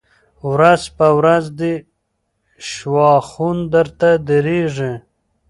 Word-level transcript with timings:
ورځ 0.51 0.81
په 0.97 1.07
ورځ 1.17 1.45
دي 1.59 1.73
شواخون 2.69 3.57
درته 3.73 4.09
ډېرېږی 4.27 4.93